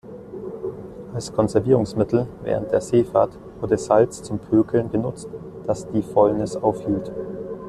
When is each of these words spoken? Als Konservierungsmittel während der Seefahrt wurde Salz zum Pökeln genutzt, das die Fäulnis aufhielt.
Als 1.13 1.31
Konservierungsmittel 1.31 2.25
während 2.41 2.71
der 2.71 2.81
Seefahrt 2.81 3.37
wurde 3.59 3.77
Salz 3.77 4.23
zum 4.23 4.39
Pökeln 4.39 4.89
genutzt, 4.91 5.29
das 5.67 5.85
die 5.89 6.01
Fäulnis 6.01 6.55
aufhielt. 6.55 7.11